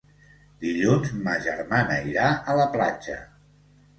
Dilluns 0.63 1.11
ma 1.27 1.35
germana 1.49 1.99
irà 2.13 2.31
a 2.53 2.57
la 2.63 2.65
platja. 2.79 3.21